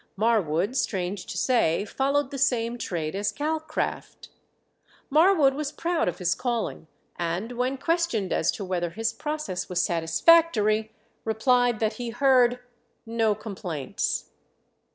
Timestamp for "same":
2.39-2.79